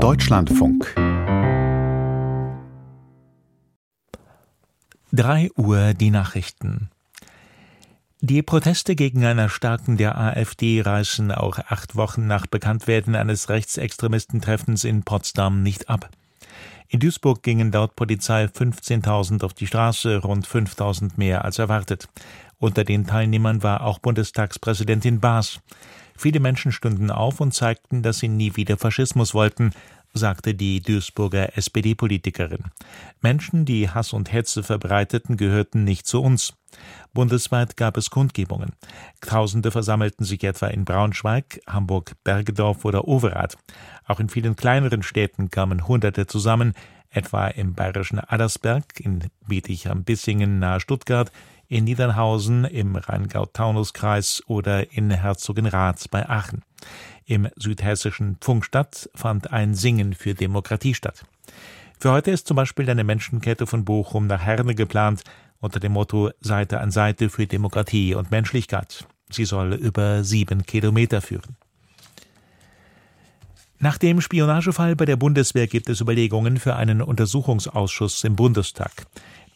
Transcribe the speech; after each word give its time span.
Deutschlandfunk 0.00 0.94
3 5.12 5.50
Uhr 5.56 5.92
die 5.92 6.10
Nachrichten. 6.10 6.88
Die 8.22 8.42
Proteste 8.42 8.94
gegen 8.94 9.26
ein 9.26 9.36
Erstarken 9.36 9.98
der 9.98 10.18
AfD 10.18 10.80
reißen 10.80 11.30
auch 11.32 11.58
acht 11.58 11.96
Wochen 11.96 12.26
nach 12.26 12.46
Bekanntwerden 12.46 13.14
eines 13.14 13.50
Rechtsextremistentreffens 13.50 14.84
in 14.84 15.02
Potsdam 15.02 15.62
nicht 15.62 15.90
ab. 15.90 16.08
In 16.88 17.00
Duisburg 17.00 17.42
gingen 17.42 17.70
laut 17.70 17.94
Polizei 17.94 18.46
15.000 18.46 19.44
auf 19.44 19.52
die 19.52 19.66
Straße, 19.66 20.22
rund 20.22 20.46
5.000 20.46 21.12
mehr 21.16 21.44
als 21.44 21.58
erwartet. 21.58 22.08
Unter 22.58 22.84
den 22.84 23.06
Teilnehmern 23.06 23.62
war 23.62 23.82
auch 23.82 23.98
Bundestagspräsidentin 23.98 25.20
Baas. 25.20 25.60
Viele 26.20 26.38
Menschen 26.38 26.70
stünden 26.70 27.10
auf 27.10 27.40
und 27.40 27.54
zeigten, 27.54 28.02
dass 28.02 28.18
sie 28.18 28.28
nie 28.28 28.54
wieder 28.54 28.76
Faschismus 28.76 29.32
wollten, 29.32 29.70
sagte 30.12 30.54
die 30.54 30.82
Duisburger 30.82 31.56
SPD-Politikerin. 31.56 32.64
Menschen, 33.22 33.64
die 33.64 33.88
Hass 33.88 34.12
und 34.12 34.30
Hetze 34.30 34.62
verbreiteten, 34.62 35.38
gehörten 35.38 35.82
nicht 35.84 36.06
zu 36.06 36.20
uns. 36.20 36.52
Bundesweit 37.14 37.78
gab 37.78 37.96
es 37.96 38.10
Kundgebungen. 38.10 38.72
Tausende 39.22 39.70
versammelten 39.70 40.26
sich 40.26 40.44
etwa 40.44 40.66
in 40.66 40.84
Braunschweig, 40.84 41.62
Hamburg, 41.66 42.12
Bergedorf 42.22 42.84
oder 42.84 43.08
Overath. 43.08 43.56
Auch 44.06 44.20
in 44.20 44.28
vielen 44.28 44.56
kleineren 44.56 45.02
Städten 45.02 45.50
kamen 45.50 45.88
Hunderte 45.88 46.26
zusammen, 46.26 46.74
etwa 47.10 47.48
im 47.48 47.74
bayerischen 47.74 48.18
Addersberg, 48.20 49.00
in 49.00 49.24
Bietig 49.46 49.88
am 49.88 50.04
Bissingen 50.04 50.58
nahe 50.58 50.80
Stuttgart, 50.80 51.30
in 51.68 51.84
Niedernhausen 51.84 52.64
im 52.64 52.96
Rheingau-Taunus-Kreis 52.96 54.42
oder 54.46 54.92
in 54.92 55.10
Herzogenrath 55.10 56.10
bei 56.10 56.28
Aachen. 56.28 56.62
Im 57.24 57.48
südhessischen 57.54 58.36
Pfungstadt 58.40 59.08
fand 59.14 59.52
ein 59.52 59.74
Singen 59.74 60.14
für 60.14 60.34
Demokratie 60.34 60.94
statt. 60.94 61.24
Für 62.00 62.12
heute 62.12 62.30
ist 62.30 62.48
zum 62.48 62.56
Beispiel 62.56 62.90
eine 62.90 63.04
Menschenkette 63.04 63.66
von 63.66 63.84
Bochum 63.84 64.26
nach 64.26 64.42
Herne 64.42 64.74
geplant, 64.74 65.22
unter 65.60 65.78
dem 65.78 65.92
Motto 65.92 66.30
Seite 66.40 66.80
an 66.80 66.90
Seite 66.90 67.28
für 67.28 67.46
Demokratie 67.46 68.14
und 68.14 68.30
Menschlichkeit. 68.30 69.06
Sie 69.30 69.44
soll 69.44 69.74
über 69.74 70.24
sieben 70.24 70.64
Kilometer 70.64 71.20
führen. 71.20 71.56
Nach 73.82 73.96
dem 73.96 74.20
Spionagefall 74.20 74.94
bei 74.94 75.06
der 75.06 75.16
Bundeswehr 75.16 75.66
gibt 75.66 75.88
es 75.88 76.02
Überlegungen 76.02 76.58
für 76.58 76.76
einen 76.76 77.00
Untersuchungsausschuss 77.00 78.22
im 78.24 78.36
Bundestag. 78.36 78.92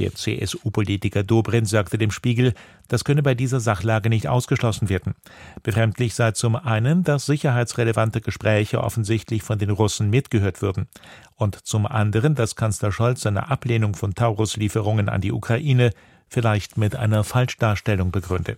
Der 0.00 0.12
CSU-Politiker 0.12 1.22
Dobrindt 1.22 1.68
sagte 1.68 1.98
dem 1.98 2.10
Spiegel, 2.10 2.52
das 2.88 3.04
könne 3.04 3.22
bei 3.22 3.36
dieser 3.36 3.60
Sachlage 3.60 4.08
nicht 4.08 4.26
ausgeschlossen 4.26 4.88
werden. 4.88 5.14
Befremdlich 5.62 6.14
sei 6.14 6.32
zum 6.32 6.56
einen, 6.56 7.04
dass 7.04 7.26
sicherheitsrelevante 7.26 8.20
Gespräche 8.20 8.82
offensichtlich 8.82 9.44
von 9.44 9.60
den 9.60 9.70
Russen 9.70 10.10
mitgehört 10.10 10.62
würden 10.62 10.88
und 11.36 11.54
zum 11.54 11.86
anderen, 11.86 12.34
dass 12.34 12.56
Kanzler 12.56 12.90
Scholz 12.90 13.20
seine 13.20 13.48
Ablehnung 13.50 13.94
von 13.94 14.16
Taurus-Lieferungen 14.16 15.08
an 15.08 15.20
die 15.20 15.30
Ukraine 15.30 15.92
vielleicht 16.26 16.76
mit 16.76 16.96
einer 16.96 17.22
Falschdarstellung 17.22 18.10
begründe. 18.10 18.56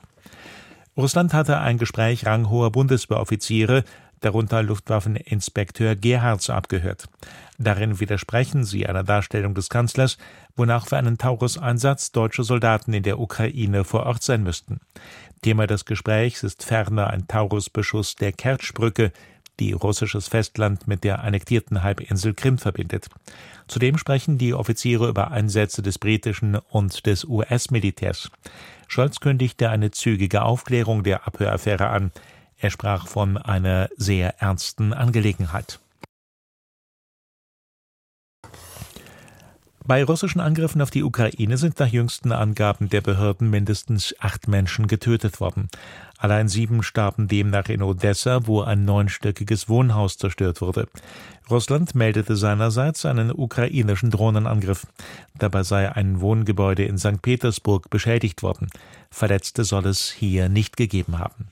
Russland 0.96 1.32
hatte 1.34 1.58
ein 1.58 1.78
Gespräch 1.78 2.26
ranghoher 2.26 2.70
Bundeswehroffiziere 2.72 3.84
darunter 4.20 4.62
Luftwaffeninspekteur 4.62 5.96
Gerhards, 5.96 6.50
abgehört. 6.50 7.08
Darin 7.58 8.00
widersprechen 8.00 8.64
sie 8.64 8.86
einer 8.86 9.04
Darstellung 9.04 9.54
des 9.54 9.68
Kanzlers, 9.68 10.18
wonach 10.56 10.86
für 10.86 10.96
einen 10.96 11.18
Taurus-Einsatz 11.18 12.12
deutsche 12.12 12.44
Soldaten 12.44 12.92
in 12.92 13.02
der 13.02 13.18
Ukraine 13.18 13.84
vor 13.84 14.06
Ort 14.06 14.22
sein 14.22 14.42
müssten. 14.42 14.80
Thema 15.42 15.66
des 15.66 15.84
Gesprächs 15.84 16.42
ist 16.42 16.64
ferner 16.64 17.08
ein 17.08 17.26
Taurus-Beschuss 17.26 18.16
der 18.16 18.32
Kertschbrücke, 18.32 19.12
die 19.58 19.72
russisches 19.72 20.28
Festland 20.28 20.88
mit 20.88 21.04
der 21.04 21.22
annektierten 21.22 21.82
Halbinsel 21.82 22.34
Krim 22.34 22.58
verbindet. 22.58 23.08
Zudem 23.68 23.98
sprechen 23.98 24.38
die 24.38 24.54
Offiziere 24.54 25.08
über 25.08 25.30
Einsätze 25.30 25.82
des 25.82 25.98
britischen 25.98 26.56
und 26.56 27.06
des 27.06 27.24
US-Militärs. 27.24 28.30
Scholz 28.88 29.20
kündigte 29.20 29.68
eine 29.68 29.90
zügige 29.90 30.42
Aufklärung 30.42 31.04
der 31.04 31.26
Abhöraffäre 31.26 31.88
an. 31.88 32.10
Er 32.60 32.70
sprach 32.70 33.06
von 33.06 33.38
einer 33.38 33.88
sehr 33.96 34.40
ernsten 34.42 34.92
Angelegenheit. 34.92 35.80
Bei 39.86 40.04
russischen 40.04 40.40
Angriffen 40.40 40.82
auf 40.82 40.90
die 40.90 41.02
Ukraine 41.02 41.56
sind 41.56 41.80
nach 41.80 41.88
jüngsten 41.88 42.32
Angaben 42.32 42.90
der 42.90 43.00
Behörden 43.00 43.48
mindestens 43.48 44.14
acht 44.20 44.46
Menschen 44.46 44.86
getötet 44.86 45.40
worden. 45.40 45.68
Allein 46.18 46.48
sieben 46.48 46.82
starben 46.82 47.28
demnach 47.28 47.70
in 47.70 47.82
Odessa, 47.82 48.46
wo 48.46 48.60
ein 48.60 48.84
neunstöckiges 48.84 49.68
Wohnhaus 49.68 50.18
zerstört 50.18 50.60
wurde. 50.60 50.86
Russland 51.50 51.94
meldete 51.94 52.36
seinerseits 52.36 53.06
einen 53.06 53.32
ukrainischen 53.32 54.10
Drohnenangriff. 54.10 54.86
Dabei 55.38 55.62
sei 55.62 55.90
ein 55.90 56.20
Wohngebäude 56.20 56.84
in 56.84 56.98
St. 56.98 57.22
Petersburg 57.22 57.88
beschädigt 57.88 58.42
worden. 58.42 58.68
Verletzte 59.10 59.64
soll 59.64 59.86
es 59.86 60.10
hier 60.10 60.50
nicht 60.50 60.76
gegeben 60.76 61.18
haben. 61.18 61.48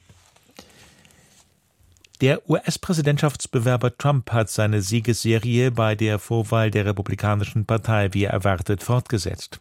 Der 2.20 2.50
US-Präsidentschaftsbewerber 2.50 3.96
Trump 3.96 4.32
hat 4.32 4.50
seine 4.50 4.82
Siegesserie 4.82 5.70
bei 5.70 5.94
der 5.94 6.18
Vorwahl 6.18 6.68
der 6.68 6.84
Republikanischen 6.84 7.64
Partei 7.64 8.12
wie 8.12 8.24
erwartet 8.24 8.82
fortgesetzt. 8.82 9.60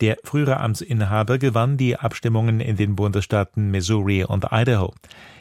Der 0.00 0.16
frühere 0.24 0.58
Amtsinhaber 0.58 1.38
gewann 1.38 1.76
die 1.76 1.96
Abstimmungen 1.96 2.58
in 2.58 2.76
den 2.76 2.96
Bundesstaaten 2.96 3.70
Missouri 3.70 4.24
und 4.24 4.48
Idaho. 4.50 4.94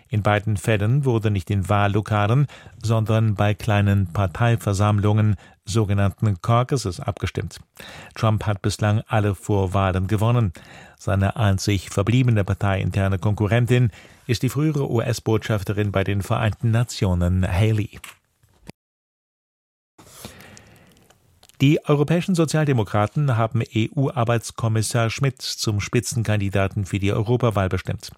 In 0.07 0.21
beiden 0.21 0.55
Fällen 0.55 1.03
wurde 1.03 1.31
nicht 1.31 1.49
in 1.49 1.67
Wahllokalen, 1.67 2.45
sondern 2.81 3.33
bei 3.33 3.55
kleinen 3.55 4.13
Parteiversammlungen, 4.13 5.37
sogenannten 5.65 6.41
Caucuses, 6.41 6.99
abgestimmt. 6.99 7.59
Trump 8.13 8.45
hat 8.45 8.61
bislang 8.61 9.01
alle 9.07 9.35
Vorwahlen 9.35 10.07
gewonnen. 10.07 10.53
Seine 10.97 11.35
einzig 11.35 11.89
verbliebene 11.89 12.43
parteiinterne 12.43 13.19
Konkurrentin 13.19 13.91
ist 14.27 14.43
die 14.43 14.49
frühere 14.49 14.89
US-Botschafterin 14.89 15.91
bei 15.91 16.03
den 16.03 16.21
Vereinten 16.21 16.71
Nationen 16.71 17.45
Haley. 17.47 17.99
Die 21.61 21.79
europäischen 21.85 22.35
Sozialdemokraten 22.35 23.37
haben 23.37 23.63
EU-Arbeitskommissar 23.73 25.09
Schmidt 25.09 25.41
zum 25.41 25.79
Spitzenkandidaten 25.79 26.85
für 26.85 26.99
die 26.99 27.13
Europawahl 27.13 27.69
bestimmt. 27.69 28.11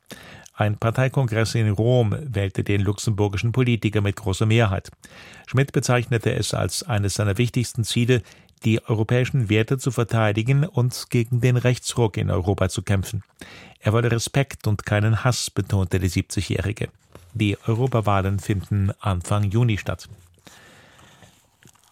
Ein 0.58 0.76
Parteikongress 0.76 1.54
in 1.54 1.70
Rom 1.70 2.16
wählte 2.20 2.64
den 2.64 2.82
luxemburgischen 2.82 3.52
Politiker 3.52 4.02
mit 4.02 4.16
großer 4.16 4.48
Mehrheit. 4.48 4.90
Schmidt 5.46 5.72
bezeichnete 5.72 6.34
es 6.34 6.56
als 6.56 6.82
eines 6.82 7.14
seiner 7.14 7.38
wichtigsten 7.38 7.84
Ziele, 7.84 8.24
die 8.66 8.84
europäischen 8.84 9.50
Werte 9.50 9.78
zu 9.78 9.92
verteidigen 9.92 10.66
und 10.66 11.12
gegen 11.12 11.42
den 11.42 11.58
Rechtsruck 11.58 12.18
in 12.18 12.32
Europa 12.32 12.70
zu 12.70 12.82
kämpfen. 12.82 13.24
Er 13.80 13.94
wolle 13.94 14.12
Respekt 14.12 14.66
und 14.66 14.84
keinen 14.84 15.24
Hass, 15.24 15.52
betonte 15.52 16.00
der 16.00 16.10
70-Jährige. 16.10 16.90
Die 17.36 17.56
Europawahlen 17.68 18.40
finden 18.40 18.92
Anfang 19.00 19.44
Juni 19.44 19.78
statt. 19.78 20.10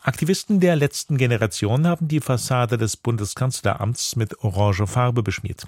Aktivisten 0.05 0.59
der 0.59 0.75
letzten 0.75 1.17
Generation 1.17 1.87
haben 1.87 2.07
die 2.07 2.19
Fassade 2.19 2.77
des 2.77 2.95
Bundeskanzleramts 2.95 4.15
mit 4.15 4.37
orange 4.43 4.85
Farbe 4.85 5.23
beschmiert. 5.23 5.65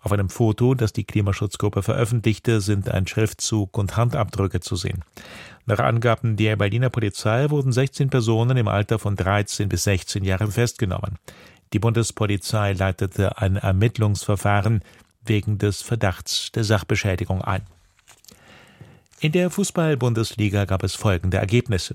Auf 0.00 0.10
einem 0.10 0.28
Foto, 0.28 0.74
das 0.74 0.92
die 0.92 1.04
Klimaschutzgruppe 1.04 1.84
veröffentlichte, 1.84 2.60
sind 2.60 2.90
ein 2.90 3.06
Schriftzug 3.06 3.78
und 3.78 3.96
Handabdrücke 3.96 4.58
zu 4.58 4.74
sehen. 4.74 5.04
Nach 5.66 5.78
Angaben 5.78 6.36
der 6.36 6.56
Berliner 6.56 6.90
Polizei 6.90 7.48
wurden 7.50 7.70
16 7.70 8.10
Personen 8.10 8.56
im 8.56 8.66
Alter 8.66 8.98
von 8.98 9.14
13 9.14 9.68
bis 9.68 9.84
16 9.84 10.24
Jahren 10.24 10.50
festgenommen. 10.50 11.20
Die 11.72 11.78
Bundespolizei 11.78 12.72
leitete 12.72 13.38
ein 13.38 13.54
Ermittlungsverfahren 13.54 14.82
wegen 15.24 15.58
des 15.58 15.82
Verdachts 15.82 16.50
der 16.50 16.64
Sachbeschädigung 16.64 17.40
ein. 17.40 17.62
In 19.18 19.32
der 19.32 19.48
Fußball-Bundesliga 19.48 20.66
gab 20.66 20.82
es 20.82 20.94
folgende 20.94 21.38
Ergebnisse. 21.38 21.94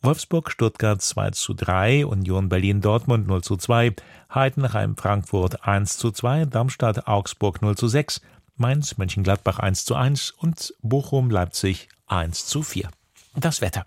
Wolfsburg 0.00 0.50
Stuttgart 0.50 1.02
2 1.02 1.30
zu 1.32 1.52
3, 1.52 2.06
Union 2.06 2.48
Berlin 2.48 2.80
Dortmund 2.80 3.26
0 3.26 3.42
zu 3.42 3.58
2, 3.58 3.94
Heidenheim 4.34 4.96
Frankfurt 4.96 5.66
1 5.66 5.98
zu 5.98 6.10
2, 6.10 6.46
Darmstadt 6.46 7.06
Augsburg 7.06 7.60
0 7.60 7.76
zu 7.76 7.86
6, 7.88 8.22
Mainz 8.56 8.96
Mönchengladbach 8.96 9.58
1 9.58 9.84
zu 9.84 9.94
1 9.94 10.30
und 10.30 10.72
Bochum 10.80 11.30
Leipzig 11.30 11.88
1 12.06 12.46
zu 12.46 12.62
4. 12.62 12.88
Das 13.36 13.60
Wetter. 13.60 13.84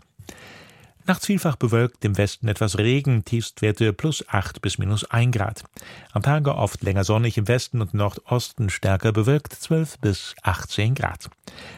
Nachts 1.08 1.26
vielfach 1.26 1.56
bewölkt, 1.56 2.04
im 2.04 2.18
Westen 2.18 2.50
etwas 2.50 2.78
Regen, 2.78 3.24
Tiefstwerte 3.24 3.94
plus 3.94 4.28
8 4.28 4.62
bis 4.62 4.78
minus 4.78 5.06
1 5.06 5.34
Grad. 5.34 5.64
Am 6.12 6.22
Tage 6.22 6.54
oft 6.54 6.84
länger 6.84 7.06
sonnig 7.06 7.38
im 7.38 7.48
Westen 7.48 7.80
und 7.80 7.94
Nordosten 7.94 8.70
stärker 8.70 9.14
bewölkt, 9.14 9.54
12 9.54 10.00
bis 10.00 10.36
18 10.44 10.96
Grad. 10.96 11.30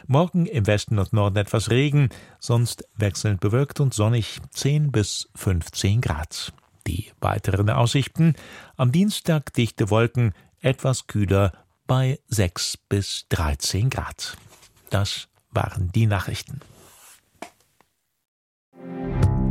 Morgen 0.08 0.48
im 0.48 0.66
Westen 0.66 0.98
und 0.98 1.14
Norden 1.14 1.38
etwas 1.38 1.70
Regen, 1.70 2.10
sonst 2.40 2.86
wechselnd 2.96 3.40
bewölkt 3.40 3.80
und 3.80 3.94
sonnig, 3.94 4.40
10 4.50 4.92
bis 4.92 5.30
15 5.36 6.02
Grad. 6.02 6.52
Die 6.88 7.12
weiteren 7.22 7.70
Aussichten. 7.70 8.34
Am 8.78 8.92
Dienstag 8.92 9.54
dichte 9.54 9.92
Wolken, 9.92 10.34
etwas 10.60 11.06
kühler 11.06 11.54
bei 11.86 12.20
6 12.30 12.78
bis 12.90 13.28
13 13.30 13.92
Grad. 13.92 14.38
Das 14.90 15.28
waren 15.52 15.92
die 15.92 16.08
Nachrichten. 16.08 16.62